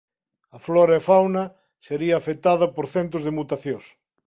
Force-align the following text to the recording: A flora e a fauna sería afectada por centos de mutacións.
A 0.57 0.59
flora 0.65 0.93
e 0.95 0.99
a 1.01 1.05
fauna 1.09 1.43
sería 1.87 2.15
afectada 2.17 2.65
por 2.75 2.85
centos 2.95 3.21
de 3.23 3.35
mutacións. 3.37 3.85